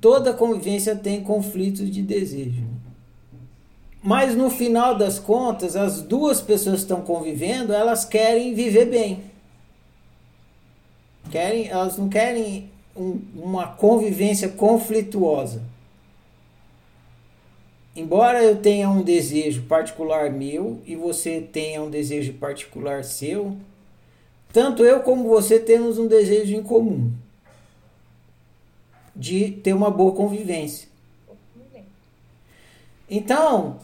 Toda 0.00 0.32
convivência 0.32 0.96
tem 0.96 1.22
conflitos 1.22 1.90
de 1.90 2.02
desejo. 2.02 2.64
Mas 4.02 4.34
no 4.34 4.48
final 4.48 4.96
das 4.96 5.18
contas, 5.18 5.76
as 5.76 6.00
duas 6.00 6.40
pessoas 6.40 6.76
que 6.76 6.82
estão 6.82 7.02
convivendo, 7.02 7.72
elas 7.72 8.04
querem 8.04 8.54
viver 8.54 8.86
bem. 8.86 9.24
Querem, 11.30 11.68
elas 11.68 11.98
não 11.98 12.08
querem 12.08 12.70
um, 12.96 13.20
uma 13.34 13.66
convivência 13.66 14.48
conflituosa. 14.48 15.62
Embora 17.94 18.42
eu 18.42 18.56
tenha 18.56 18.88
um 18.88 19.02
desejo 19.02 19.62
particular 19.62 20.30
meu 20.30 20.80
e 20.86 20.94
você 20.94 21.40
tenha 21.40 21.82
um 21.82 21.90
desejo 21.90 22.34
particular 22.34 23.02
seu, 23.02 23.56
tanto 24.52 24.84
eu 24.84 25.00
como 25.00 25.28
você 25.28 25.58
temos 25.58 25.98
um 25.98 26.06
desejo 26.06 26.54
em 26.54 26.62
comum 26.62 27.12
de 29.18 29.50
ter 29.50 29.74
uma 29.74 29.90
boa 29.90 30.12
convivência. 30.12 30.86
Então, 33.10 33.78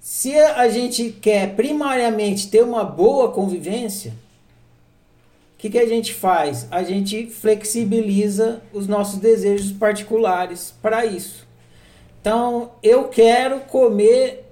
se 0.00 0.36
a 0.36 0.68
gente 0.68 1.12
quer 1.12 1.54
primariamente 1.54 2.48
ter 2.48 2.64
uma 2.64 2.82
boa 2.82 3.30
convivência, 3.30 4.10
o 5.54 5.58
que, 5.60 5.70
que 5.70 5.78
a 5.78 5.86
gente 5.86 6.12
faz? 6.12 6.66
A 6.70 6.82
gente 6.82 7.26
flexibiliza 7.26 8.62
os 8.72 8.88
nossos 8.88 9.18
desejos 9.18 9.70
particulares 9.70 10.74
para 10.82 11.04
isso. 11.04 11.46
Então, 12.20 12.72
eu 12.82 13.04
quero 13.08 13.60
comer, 13.60 14.44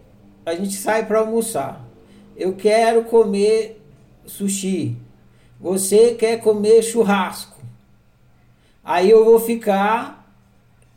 a 0.44 0.54
gente 0.54 0.74
sai 0.74 1.06
para 1.06 1.20
almoçar. 1.20 1.84
Eu 2.36 2.54
quero 2.54 3.04
comer 3.04 3.80
sushi. 4.26 4.96
Você 5.60 6.14
quer 6.14 6.40
comer 6.40 6.82
churrasco. 6.82 7.56
Aí 8.86 9.10
eu 9.10 9.24
vou 9.24 9.40
ficar 9.40 10.32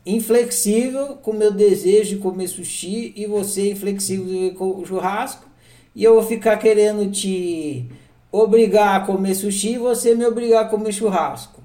inflexível 0.06 1.16
com 1.16 1.32
meu 1.32 1.50
desejo 1.50 2.10
de 2.14 2.22
comer 2.22 2.46
sushi 2.46 3.12
e 3.16 3.26
você 3.26 3.72
inflexível 3.72 4.54
com 4.54 4.80
o 4.80 4.86
churrasco. 4.86 5.44
E 5.92 6.04
eu 6.04 6.14
vou 6.14 6.22
ficar 6.22 6.56
querendo 6.58 7.10
te 7.10 7.90
obrigar 8.30 9.00
a 9.00 9.04
comer 9.04 9.34
sushi 9.34 9.72
e 9.72 9.78
você 9.78 10.14
me 10.14 10.24
obrigar 10.24 10.66
a 10.66 10.68
comer 10.68 10.92
churrasco. 10.92 11.60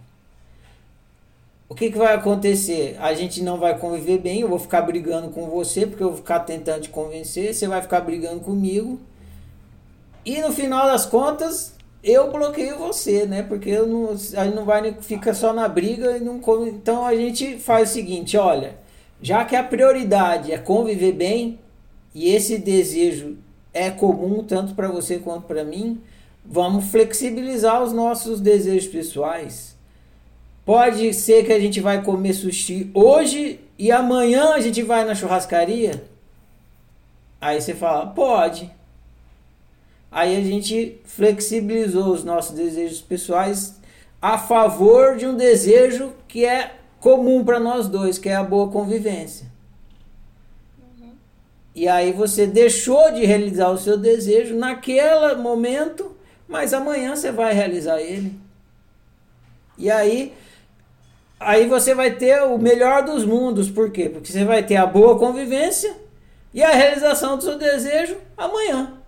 O 1.70 1.76
que, 1.76 1.92
que 1.92 1.98
vai 1.98 2.16
acontecer? 2.16 2.98
A 3.00 3.14
gente 3.14 3.44
não 3.44 3.60
vai 3.60 3.78
conviver 3.78 4.18
bem, 4.18 4.42
eu 4.42 4.50
vou 4.50 4.58
ficar 4.58 4.82
brigando 4.82 5.30
com 5.30 5.48
você, 5.48 5.86
porque 5.86 6.02
eu 6.02 6.10
vou 6.10 6.18
ficar 6.18 6.40
tentando 6.40 6.82
te 6.82 6.90
convencer, 6.90 7.54
você 7.54 7.68
vai 7.68 7.84
ficar 7.84 8.02
brigando 8.02 8.40
comigo. 8.40 9.00
E 10.26 10.42
no 10.42 10.52
final 10.52 10.88
das 10.88 11.06
contas, 11.06 11.75
eu 12.06 12.32
bloqueio 12.32 12.78
você, 12.78 13.26
né? 13.26 13.42
Porque 13.42 13.70
eu 13.70 13.88
não, 13.88 14.12
a 14.12 14.46
gente 14.46 14.56
não 14.56 14.64
vai 14.64 14.96
fica 15.02 15.34
só 15.34 15.52
na 15.52 15.68
briga 15.68 16.16
e 16.16 16.20
não 16.20 16.40
come. 16.40 16.70
Então 16.70 17.04
a 17.04 17.16
gente 17.16 17.58
faz 17.58 17.90
o 17.90 17.94
seguinte, 17.94 18.38
olha, 18.38 18.78
já 19.22 19.44
que 19.44 19.56
a 19.56 19.64
prioridade 19.64 20.52
é 20.52 20.58
conviver 20.58 21.14
bem 21.14 21.60
e 22.14 22.30
esse 22.30 22.60
desejo 22.60 23.38
é 23.74 23.90
comum 23.90 24.44
tanto 24.44 24.76
para 24.76 24.88
você 24.88 25.18
quanto 25.18 25.48
para 25.48 25.64
mim, 25.64 26.00
vamos 26.46 26.86
flexibilizar 26.86 27.82
os 27.82 27.92
nossos 27.92 28.40
desejos 28.40 28.88
pessoais. 28.88 29.76
Pode 30.64 31.14
ser 31.14 31.46
que 31.46 31.52
a 31.52 31.60
gente 31.60 31.82
vai 31.82 32.04
comer 32.04 32.34
sushi 32.34 32.90
hoje 32.94 33.60
e 33.78 33.92
amanhã 33.92 34.54
a 34.54 34.60
gente 34.60 34.82
vai 34.82 35.04
na 35.04 35.16
churrascaria? 35.16 36.04
Aí 37.42 37.60
você 37.60 37.74
fala, 37.74 38.08
pode. 38.08 38.72
Aí 40.16 40.38
a 40.38 40.42
gente 40.42 41.02
flexibilizou 41.04 42.14
os 42.14 42.24
nossos 42.24 42.56
desejos 42.56 43.02
pessoais 43.02 43.76
a 44.22 44.38
favor 44.38 45.18
de 45.18 45.28
um 45.28 45.36
desejo 45.36 46.14
que 46.26 46.46
é 46.46 46.72
comum 47.02 47.44
para 47.44 47.60
nós 47.60 47.90
dois, 47.90 48.18
que 48.18 48.30
é 48.30 48.36
a 48.36 48.42
boa 48.42 48.72
convivência. 48.72 49.46
Uhum. 50.80 51.12
E 51.76 51.86
aí 51.86 52.14
você 52.14 52.48
deixou 52.48 53.12
de 53.12 53.26
realizar 53.26 53.70
o 53.72 53.78
seu 53.78 53.98
desejo 53.98 54.56
naquele 54.56 55.36
momento, 55.36 56.16
mas 56.48 56.74
amanhã 56.74 57.14
você 57.14 57.30
vai 57.30 57.54
realizar 57.54 58.00
ele. 58.00 58.40
E 59.78 59.92
aí 59.92 60.32
aí 61.38 61.68
você 61.68 61.94
vai 61.94 62.12
ter 62.12 62.42
o 62.44 62.58
melhor 62.58 63.04
dos 63.04 63.26
mundos, 63.26 63.70
por 63.70 63.92
quê? 63.92 64.08
Porque 64.08 64.32
você 64.32 64.46
vai 64.46 64.64
ter 64.64 64.78
a 64.78 64.86
boa 64.86 65.20
convivência 65.20 65.94
e 66.54 66.64
a 66.64 66.72
realização 66.72 67.36
do 67.36 67.44
seu 67.44 67.58
desejo 67.58 68.16
amanhã. 68.38 69.04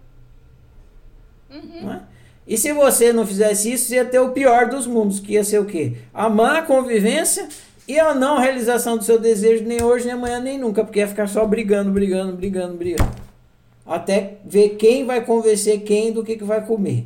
Uhum. 1.49 1.91
É? 1.91 2.01
E 2.47 2.57
se 2.57 2.71
você 2.71 3.11
não 3.11 3.27
fizesse 3.27 3.71
isso, 3.71 3.93
ia 3.93 4.05
ter 4.05 4.19
o 4.19 4.31
pior 4.31 4.69
dos 4.69 4.87
mundos, 4.87 5.19
que 5.19 5.33
ia 5.33 5.43
ser 5.43 5.59
o 5.59 5.65
quê? 5.65 5.93
A 6.13 6.29
má 6.29 6.61
convivência 6.61 7.49
e 7.87 7.99
a 7.99 8.13
não 8.13 8.39
realização 8.39 8.97
do 8.97 9.03
seu 9.03 9.19
desejo, 9.19 9.65
nem 9.65 9.83
hoje, 9.83 10.05
nem 10.05 10.13
amanhã, 10.13 10.39
nem 10.39 10.57
nunca, 10.57 10.83
porque 10.83 10.99
ia 10.99 11.07
ficar 11.07 11.27
só 11.27 11.45
brigando, 11.45 11.91
brigando, 11.91 12.33
brigando, 12.35 12.77
brigando. 12.77 13.11
Até 13.85 14.37
ver 14.45 14.71
quem 14.71 15.05
vai 15.05 15.25
convencer 15.25 15.81
quem 15.81 16.11
do 16.11 16.23
que, 16.23 16.37
que 16.37 16.43
vai 16.43 16.65
comer. 16.65 17.05